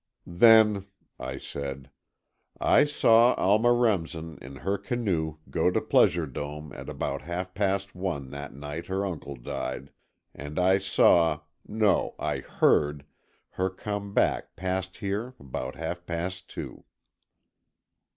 [0.25, 0.87] "Then,"
[1.19, 1.91] I said,
[2.59, 7.93] "I saw Alma Remsen in her canoe go to Pleasure Dome at about half past
[7.93, 9.91] one that night her uncle died,
[10.33, 13.05] and I saw—no, I heard,
[13.51, 16.83] her come back past here about half past two."